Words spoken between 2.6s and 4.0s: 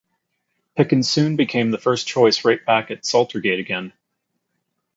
back at Saltergate again.